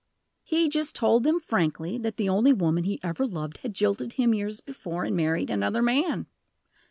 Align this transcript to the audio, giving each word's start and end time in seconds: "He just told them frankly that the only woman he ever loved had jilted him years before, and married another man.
"He 0.41 0.67
just 0.67 0.95
told 0.95 1.21
them 1.21 1.39
frankly 1.39 1.99
that 1.99 2.17
the 2.17 2.27
only 2.27 2.53
woman 2.53 2.85
he 2.85 2.99
ever 3.03 3.23
loved 3.27 3.59
had 3.59 3.75
jilted 3.75 4.13
him 4.13 4.33
years 4.33 4.59
before, 4.59 5.03
and 5.03 5.15
married 5.15 5.51
another 5.51 5.83
man. 5.83 6.25